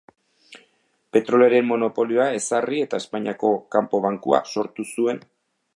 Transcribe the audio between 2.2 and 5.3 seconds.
ezarri eta Espainiako Kanpo Bankua sortu zuen.